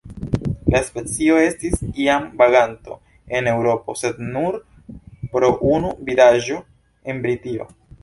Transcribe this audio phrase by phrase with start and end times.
[0.75, 2.97] La specio estis iam vaganto
[3.41, 4.61] en Eŭropo, sed nur
[5.37, 6.63] pro unu vidaĵo
[7.13, 7.75] en Britio.